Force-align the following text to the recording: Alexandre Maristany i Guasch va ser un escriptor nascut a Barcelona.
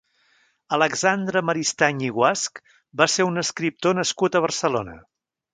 Alexandre 0.77 1.43
Maristany 1.49 2.01
i 2.07 2.11
Guasch 2.17 2.63
va 3.03 3.09
ser 3.17 3.29
un 3.31 3.45
escriptor 3.45 3.99
nascut 4.03 4.39
a 4.41 4.47
Barcelona. 4.51 5.01